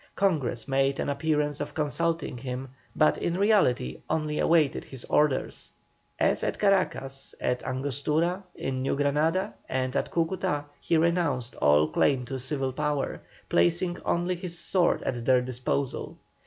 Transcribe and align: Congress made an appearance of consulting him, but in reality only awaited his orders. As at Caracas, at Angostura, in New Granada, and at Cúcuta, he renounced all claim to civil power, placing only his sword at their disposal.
Congress 0.15 0.67
made 0.67 0.99
an 0.99 1.09
appearance 1.09 1.59
of 1.59 1.75
consulting 1.75 2.35
him, 2.39 2.69
but 2.95 3.19
in 3.19 3.37
reality 3.37 4.01
only 4.09 4.39
awaited 4.39 4.83
his 4.83 5.05
orders. 5.05 5.73
As 6.17 6.43
at 6.43 6.57
Caracas, 6.57 7.35
at 7.39 7.61
Angostura, 7.61 8.43
in 8.55 8.81
New 8.81 8.95
Granada, 8.95 9.53
and 9.69 9.95
at 9.95 10.09
Cúcuta, 10.11 10.65
he 10.79 10.97
renounced 10.97 11.55
all 11.57 11.87
claim 11.87 12.25
to 12.25 12.39
civil 12.39 12.73
power, 12.73 13.21
placing 13.47 14.01
only 14.03 14.33
his 14.33 14.57
sword 14.57 15.03
at 15.03 15.23
their 15.23 15.39
disposal. 15.43 16.17